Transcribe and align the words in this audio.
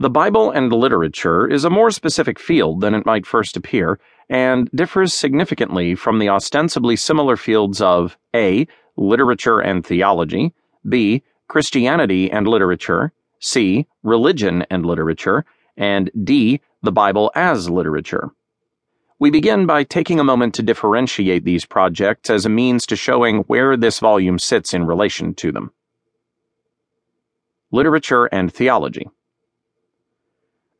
The 0.00 0.08
Bible 0.08 0.50
and 0.50 0.72
literature 0.72 1.46
is 1.46 1.66
a 1.66 1.68
more 1.68 1.90
specific 1.90 2.38
field 2.38 2.80
than 2.80 2.94
it 2.94 3.04
might 3.04 3.26
first 3.26 3.54
appear, 3.54 4.00
and 4.30 4.70
differs 4.74 5.12
significantly 5.12 5.94
from 5.94 6.18
the 6.18 6.30
ostensibly 6.30 6.96
similar 6.96 7.36
fields 7.36 7.82
of 7.82 8.16
A. 8.34 8.66
Literature 8.96 9.58
and 9.58 9.84
theology, 9.84 10.54
B. 10.88 11.22
Christianity 11.48 12.32
and 12.32 12.48
literature, 12.48 13.12
C. 13.40 13.86
Religion 14.02 14.64
and 14.70 14.86
literature, 14.86 15.44
and 15.76 16.10
D. 16.24 16.62
The 16.82 16.92
Bible 16.92 17.30
as 17.34 17.68
literature. 17.68 18.30
We 19.18 19.30
begin 19.30 19.66
by 19.66 19.84
taking 19.84 20.18
a 20.18 20.24
moment 20.24 20.54
to 20.54 20.62
differentiate 20.62 21.44
these 21.44 21.66
projects 21.66 22.30
as 22.30 22.46
a 22.46 22.48
means 22.48 22.86
to 22.86 22.96
showing 22.96 23.40
where 23.48 23.76
this 23.76 23.98
volume 23.98 24.38
sits 24.38 24.72
in 24.72 24.86
relation 24.86 25.34
to 25.34 25.52
them. 25.52 25.72
Literature 27.70 28.24
and 28.32 28.50
Theology. 28.50 29.10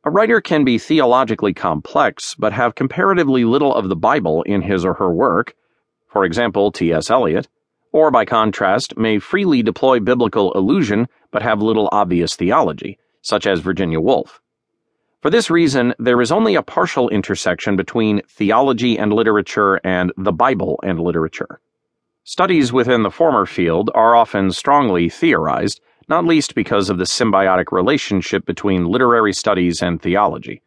A 0.03 0.09
writer 0.09 0.41
can 0.41 0.63
be 0.63 0.79
theologically 0.79 1.53
complex, 1.53 2.33
but 2.33 2.53
have 2.53 2.73
comparatively 2.73 3.45
little 3.45 3.73
of 3.75 3.87
the 3.87 3.95
Bible 3.95 4.41
in 4.43 4.63
his 4.63 4.83
or 4.83 4.95
her 4.95 5.13
work, 5.13 5.55
for 6.07 6.25
example, 6.25 6.71
T.S. 6.71 7.11
Eliot, 7.11 7.47
or 7.91 8.09
by 8.09 8.25
contrast, 8.25 8.97
may 8.97 9.19
freely 9.19 9.61
deploy 9.61 9.99
biblical 9.99 10.53
allusion 10.55 11.07
but 11.29 11.43
have 11.43 11.61
little 11.61 11.87
obvious 11.91 12.35
theology, 12.35 12.97
such 13.21 13.45
as 13.45 13.59
Virginia 13.59 13.99
Woolf. 13.99 14.41
For 15.21 15.29
this 15.29 15.51
reason, 15.51 15.93
there 15.99 16.19
is 16.19 16.31
only 16.31 16.55
a 16.55 16.63
partial 16.63 17.07
intersection 17.09 17.75
between 17.75 18.21
theology 18.27 18.97
and 18.97 19.13
literature 19.13 19.79
and 19.83 20.11
the 20.17 20.33
Bible 20.33 20.79
and 20.81 20.99
literature. 20.99 21.61
Studies 22.23 22.73
within 22.73 23.03
the 23.03 23.11
former 23.11 23.45
field 23.45 23.91
are 23.93 24.15
often 24.15 24.51
strongly 24.51 25.09
theorized 25.09 25.79
not 26.11 26.25
least 26.25 26.55
because 26.55 26.89
of 26.89 26.97
the 26.97 27.05
symbiotic 27.05 27.71
relationship 27.71 28.45
between 28.45 28.83
literary 28.85 29.31
studies 29.31 29.81
and 29.81 30.01
theology. 30.01 30.61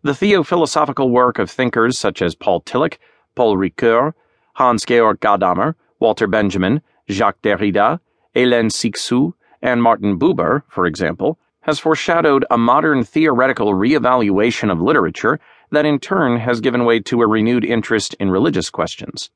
The 0.00 0.14
theophilosophical 0.14 1.10
work 1.10 1.38
of 1.38 1.50
thinkers 1.50 1.98
such 1.98 2.22
as 2.22 2.34
Paul 2.34 2.62
Tillich, 2.62 2.96
Paul 3.34 3.58
Ricoeur, 3.58 4.14
Hans 4.54 4.86
Georg 4.86 5.20
Gadamer, 5.20 5.74
Walter 6.00 6.26
Benjamin, 6.26 6.80
Jacques 7.10 7.42
Derrida, 7.42 8.00
Hélène 8.34 8.72
Cixous, 8.72 9.34
and 9.60 9.82
Martin 9.82 10.18
Buber, 10.18 10.62
for 10.70 10.86
example, 10.86 11.38
has 11.60 11.78
foreshadowed 11.78 12.46
a 12.50 12.56
modern 12.56 13.04
theoretical 13.04 13.74
reevaluation 13.74 14.72
of 14.72 14.80
literature 14.80 15.38
that 15.70 15.84
in 15.84 15.98
turn 15.98 16.38
has 16.38 16.62
given 16.62 16.86
way 16.86 16.98
to 16.98 17.20
a 17.20 17.26
renewed 17.26 17.66
interest 17.66 18.14
in 18.14 18.30
religious 18.30 18.70
questions. 18.70 19.28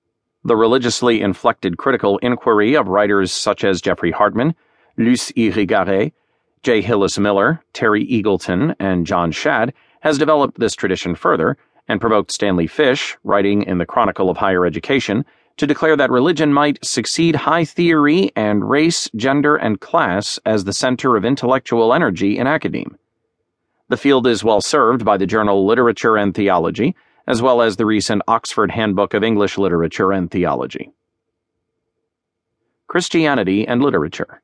The 0.45 0.57
religiously 0.57 1.21
inflected 1.21 1.77
critical 1.77 2.17
inquiry 2.23 2.75
of 2.75 2.89
writers 2.89 3.33
such 3.33 3.65
as 3.65 3.83
Geoffrey 3.83 4.13
Hartman, 4.13 4.55
Luce 4.99 5.31
Irigaray, 5.33 6.13
J. 6.63 6.81
Hillis 6.81 7.19
Miller, 7.19 7.63
Terry 7.73 8.07
Eagleton, 8.07 8.75
and 8.81 9.07
John 9.07 9.31
Schad 9.31 9.73
has 10.01 10.19
developed 10.19 10.59
this 10.59 10.75
tradition 10.75 11.15
further 11.15 11.57
and 11.87 12.01
provoked 12.01 12.33
Stanley 12.33 12.67
Fish, 12.67 13.17
writing 13.23 13.63
in 13.63 13.79
the 13.79 13.87
Chronicle 13.87 14.31
of 14.31 14.39
Higher 14.39 14.67
Education, 14.67 15.25
to 15.59 15.67
declare 15.67 15.97
that 15.97 16.11
religion 16.11 16.53
might 16.53 16.85
succeed 16.85 17.37
high 17.37 17.65
theory 17.65 18.31
and 18.37 18.69
race, 18.69 19.09
gender, 19.15 19.57
and 19.57 19.81
class 19.81 20.39
as 20.45 20.65
the 20.65 20.73
center 20.73 21.17
of 21.17 21.25
intellectual 21.25 21.95
energy 21.95 22.37
in 22.39 22.47
academe. 22.47 22.97
The 23.89 23.97
field 23.97 24.27
is 24.27 24.43
well 24.43 24.61
served 24.61 25.05
by 25.05 25.17
the 25.17 25.27
journal 25.27 25.67
Literature 25.67 26.17
and 26.17 26.35
Theology, 26.35 26.97
as 27.27 27.41
well 27.41 27.63
as 27.63 27.77
the 27.77 27.87
recent 27.87 28.23
Oxford 28.29 28.71
Handbook 28.71 29.15
of 29.15 29.23
English 29.23 29.59
Literature 29.59 30.13
and 30.13 30.31
Theology. 30.31 30.93
Christianity 32.89 33.67
and 33.67 33.83
Literature 33.83 34.43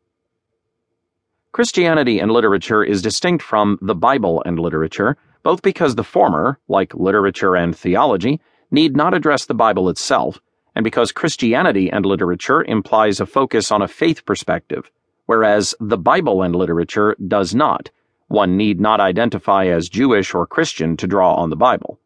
Christianity 1.52 2.18
and 2.18 2.30
literature 2.30 2.82
is 2.82 3.02
distinct 3.02 3.44
from 3.44 3.78
the 3.82 3.94
Bible 3.94 4.42
and 4.46 4.58
literature, 4.58 5.18
both 5.42 5.60
because 5.60 5.94
the 5.94 6.02
former, 6.02 6.58
like 6.66 6.94
literature 6.94 7.56
and 7.56 7.76
theology, 7.76 8.40
need 8.70 8.96
not 8.96 9.12
address 9.12 9.44
the 9.44 9.54
Bible 9.54 9.90
itself, 9.90 10.40
and 10.74 10.82
because 10.82 11.12
Christianity 11.12 11.90
and 11.90 12.06
literature 12.06 12.64
implies 12.64 13.20
a 13.20 13.26
focus 13.26 13.70
on 13.70 13.82
a 13.82 13.88
faith 13.88 14.24
perspective, 14.24 14.90
whereas 15.26 15.74
the 15.78 15.98
Bible 15.98 16.40
and 16.40 16.56
literature 16.56 17.16
does 17.28 17.54
not. 17.54 17.90
One 18.28 18.56
need 18.56 18.80
not 18.80 19.00
identify 19.00 19.66
as 19.66 19.90
Jewish 19.90 20.32
or 20.32 20.46
Christian 20.46 20.96
to 20.96 21.06
draw 21.06 21.34
on 21.34 21.50
the 21.50 21.56
Bible. 21.56 22.00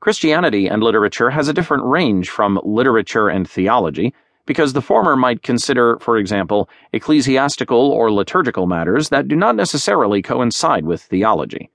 Christianity 0.00 0.66
and 0.68 0.82
literature 0.82 1.30
has 1.30 1.48
a 1.48 1.54
different 1.54 1.84
range 1.84 2.28
from 2.28 2.60
literature 2.62 3.30
and 3.30 3.48
theology 3.48 4.12
because 4.48 4.72
the 4.72 4.80
former 4.80 5.14
might 5.14 5.42
consider, 5.42 5.98
for 5.98 6.16
example, 6.16 6.70
ecclesiastical 6.94 7.90
or 7.90 8.10
liturgical 8.10 8.66
matters 8.66 9.10
that 9.10 9.28
do 9.28 9.36
not 9.36 9.54
necessarily 9.54 10.22
coincide 10.22 10.86
with 10.86 11.02
theology. 11.02 11.70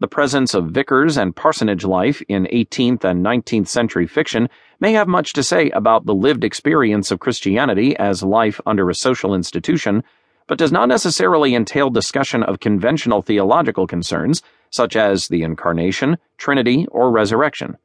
The 0.00 0.08
presence 0.08 0.54
of 0.54 0.70
vicars 0.70 1.18
and 1.18 1.36
parsonage 1.36 1.84
life 1.84 2.22
in 2.26 2.46
18th 2.46 3.04
and 3.04 3.22
19th 3.22 3.68
century 3.68 4.06
fiction 4.06 4.48
may 4.80 4.94
have 4.94 5.06
much 5.06 5.34
to 5.34 5.42
say 5.42 5.68
about 5.70 6.06
the 6.06 6.14
lived 6.14 6.44
experience 6.44 7.10
of 7.10 7.20
Christianity 7.20 7.94
as 7.98 8.22
life 8.22 8.58
under 8.64 8.88
a 8.88 8.94
social 8.94 9.34
institution, 9.34 10.02
but 10.46 10.56
does 10.56 10.72
not 10.72 10.88
necessarily 10.88 11.54
entail 11.54 11.90
discussion 11.90 12.42
of 12.42 12.58
conventional 12.58 13.20
theological 13.20 13.86
concerns, 13.86 14.42
such 14.70 14.96
as 14.96 15.28
the 15.28 15.42
Incarnation, 15.42 16.16
Trinity, 16.38 16.86
or 16.90 17.10
Resurrection. 17.10 17.76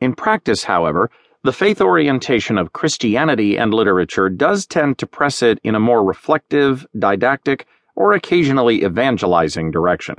In 0.00 0.14
practice, 0.14 0.62
however, 0.62 1.10
the 1.44 1.52
faith 1.52 1.80
orientation 1.80 2.56
of 2.56 2.72
Christianity 2.72 3.56
and 3.56 3.74
literature 3.74 4.28
does 4.28 4.64
tend 4.64 4.98
to 4.98 5.08
press 5.08 5.42
it 5.42 5.58
in 5.64 5.74
a 5.74 5.80
more 5.80 6.04
reflective, 6.04 6.86
didactic, 6.96 7.66
or 7.96 8.12
occasionally 8.12 8.84
evangelizing 8.84 9.72
direction. 9.72 10.14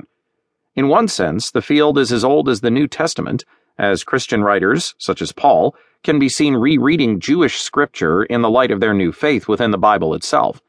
In 0.74 0.88
one 0.88 1.08
sense, 1.08 1.50
the 1.50 1.62
field 1.62 1.96
is 1.96 2.12
as 2.12 2.24
old 2.24 2.50
as 2.50 2.60
the 2.60 2.70
New 2.70 2.86
Testament, 2.86 3.46
as 3.78 4.04
Christian 4.04 4.44
writers, 4.44 4.94
such 4.98 5.22
as 5.22 5.32
Paul, 5.32 5.74
can 6.02 6.18
be 6.18 6.28
seen 6.28 6.56
rereading 6.56 7.20
Jewish 7.20 7.58
scripture 7.62 8.24
in 8.24 8.42
the 8.42 8.50
light 8.50 8.70
of 8.70 8.80
their 8.80 8.92
new 8.92 9.10
faith 9.10 9.48
within 9.48 9.70
the 9.70 9.78
Bible 9.78 10.12
itself. 10.12 10.60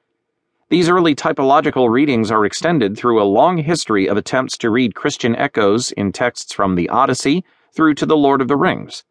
These 0.69 0.88
early 0.88 1.15
typological 1.15 1.89
readings 1.89 2.31
are 2.31 2.45
extended 2.45 2.95
through 2.95 3.21
a 3.21 3.27
long 3.27 3.57
history 3.57 4.07
of 4.07 4.15
attempts 4.15 4.57
to 4.59 4.69
read 4.69 4.95
Christian 4.95 5.35
echoes 5.35 5.91
in 5.91 6.13
texts 6.13 6.53
from 6.53 6.75
the 6.75 6.88
Odyssey 6.88 7.44
through 7.75 7.95
to 7.95 8.05
the 8.05 8.15
Lord 8.15 8.39
of 8.39 8.47
the 8.47 8.55
Rings. 8.55 9.03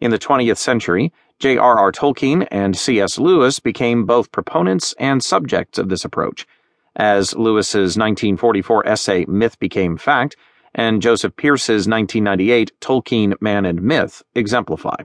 In 0.00 0.10
the 0.10 0.18
20th 0.18 0.56
century, 0.56 1.12
J.R.R. 1.40 1.92
Tolkien 1.92 2.48
and 2.50 2.74
C.S. 2.74 3.18
Lewis 3.18 3.60
became 3.60 4.06
both 4.06 4.32
proponents 4.32 4.94
and 4.98 5.22
subjects 5.22 5.78
of 5.78 5.90
this 5.90 6.06
approach, 6.06 6.46
as 6.96 7.34
Lewis's 7.34 7.98
1944 7.98 8.86
essay 8.86 9.26
Myth 9.26 9.58
Became 9.58 9.98
Fact 9.98 10.36
and 10.74 11.02
Joseph 11.02 11.36
Pearce's 11.36 11.86
1998 11.86 12.72
Tolkien 12.80 13.34
Man 13.42 13.66
and 13.66 13.82
Myth 13.82 14.22
exemplify. 14.34 14.96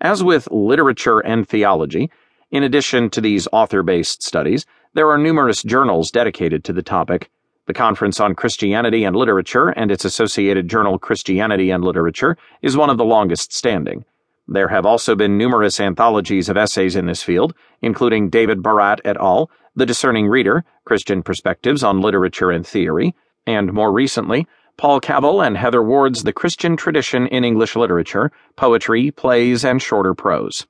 As 0.00 0.22
with 0.22 0.50
literature 0.50 1.20
and 1.20 1.48
theology, 1.48 2.10
in 2.50 2.62
addition 2.62 3.08
to 3.10 3.20
these 3.20 3.48
author 3.50 3.82
based 3.82 4.22
studies, 4.22 4.66
there 4.92 5.10
are 5.10 5.18
numerous 5.18 5.62
journals 5.62 6.10
dedicated 6.10 6.64
to 6.64 6.72
the 6.72 6.82
topic 6.82 7.30
the 7.68 7.74
Conference 7.74 8.18
on 8.18 8.34
Christianity 8.34 9.04
and 9.04 9.14
Literature 9.14 9.68
and 9.68 9.90
its 9.90 10.06
associated 10.06 10.68
journal 10.68 10.98
Christianity 10.98 11.70
and 11.70 11.84
Literature 11.84 12.34
is 12.62 12.78
one 12.78 12.88
of 12.88 12.96
the 12.96 13.04
longest 13.04 13.52
standing. 13.52 14.06
There 14.48 14.68
have 14.68 14.86
also 14.86 15.14
been 15.14 15.36
numerous 15.36 15.78
anthologies 15.78 16.48
of 16.48 16.56
essays 16.56 16.96
in 16.96 17.04
this 17.04 17.22
field, 17.22 17.52
including 17.82 18.30
David 18.30 18.62
Barratt 18.62 19.00
et 19.04 19.18
al., 19.18 19.50
The 19.76 19.84
Discerning 19.84 20.28
Reader, 20.28 20.64
Christian 20.86 21.22
Perspectives 21.22 21.84
on 21.84 22.00
Literature 22.00 22.50
and 22.50 22.66
Theory, 22.66 23.14
and 23.46 23.70
more 23.74 23.92
recently, 23.92 24.46
Paul 24.78 25.02
Cavill 25.02 25.46
and 25.46 25.58
Heather 25.58 25.82
Ward's 25.82 26.24
The 26.24 26.32
Christian 26.32 26.74
Tradition 26.74 27.26
in 27.26 27.44
English 27.44 27.76
Literature, 27.76 28.32
Poetry, 28.56 29.10
Plays, 29.10 29.62
and 29.62 29.82
Shorter 29.82 30.14
Prose. 30.14 30.66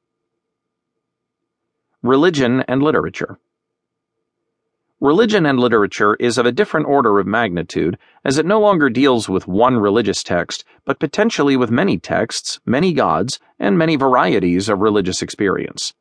Religion 2.03 2.65
and 2.67 2.83
Literature 2.83 3.39
Religion 5.01 5.47
and 5.47 5.61
literature 5.61 6.17
is 6.17 6.39
of 6.39 6.47
a 6.47 6.51
different 6.51 6.89
order 6.89 7.21
of 7.21 7.27
magnitude, 7.27 7.97
as 8.25 8.37
it 8.37 8.45
no 8.45 8.59
longer 8.59 8.91
deals 8.91 9.29
with 9.29 9.47
one 9.47 9.77
religious 9.79 10.25
text, 10.25 10.65
but 10.85 10.99
potentially 10.99 11.57
with 11.57 11.71
many 11.71 11.97
texts, 11.97 12.59
many 12.67 12.93
gods, 12.93 13.39
and 13.61 13.79
many 13.79 13.95
varieties 13.95 14.69
of 14.69 14.81
religious 14.81 15.23
experience. 15.23 15.95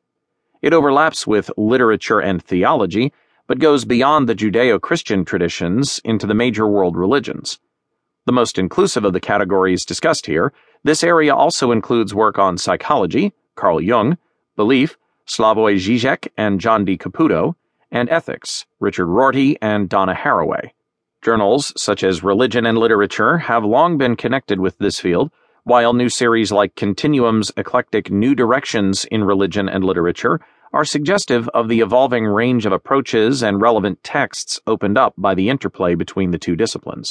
It 0.62 0.74
overlaps 0.74 1.28
with 1.28 1.48
literature 1.56 2.18
and 2.18 2.42
theology, 2.42 3.12
but 3.46 3.60
goes 3.60 3.84
beyond 3.84 4.28
the 4.28 4.34
Judeo 4.34 4.80
Christian 4.80 5.24
traditions 5.24 6.00
into 6.04 6.26
the 6.26 6.34
major 6.34 6.66
world 6.66 6.96
religions. 6.96 7.60
The 8.26 8.32
most 8.32 8.58
inclusive 8.58 9.04
of 9.04 9.12
the 9.12 9.20
categories 9.20 9.84
discussed 9.84 10.26
here, 10.26 10.52
this 10.82 11.04
area 11.04 11.32
also 11.32 11.70
includes 11.70 12.16
work 12.16 12.36
on 12.36 12.58
psychology, 12.58 13.32
Carl 13.54 13.80
Jung, 13.80 14.18
belief, 14.56 14.98
Slavoj 15.28 15.76
Žižek 15.76 16.28
and 16.36 16.60
John 16.60 16.84
D. 16.84 16.98
Caputo, 16.98 17.54
and 17.90 18.08
Ethics, 18.10 18.66
Richard 18.80 19.06
Rorty 19.06 19.56
and 19.60 19.88
Donna 19.88 20.14
Haraway. 20.14 20.70
Journals 21.22 21.72
such 21.76 22.04
as 22.04 22.22
Religion 22.22 22.64
and 22.64 22.78
Literature 22.78 23.38
have 23.38 23.64
long 23.64 23.98
been 23.98 24.16
connected 24.16 24.60
with 24.60 24.78
this 24.78 25.00
field, 25.00 25.30
while 25.64 25.92
new 25.92 26.08
series 26.08 26.52
like 26.52 26.74
Continuum's 26.76 27.52
eclectic 27.56 28.10
New 28.10 28.34
Directions 28.34 29.04
in 29.06 29.24
Religion 29.24 29.68
and 29.68 29.84
Literature 29.84 30.40
are 30.72 30.84
suggestive 30.84 31.48
of 31.50 31.68
the 31.68 31.80
evolving 31.80 32.24
range 32.24 32.66
of 32.66 32.72
approaches 32.72 33.42
and 33.42 33.60
relevant 33.60 34.02
texts 34.02 34.60
opened 34.66 34.98
up 34.98 35.14
by 35.16 35.34
the 35.34 35.48
interplay 35.48 35.94
between 35.94 36.30
the 36.30 36.38
two 36.38 36.56
disciplines. 36.56 37.06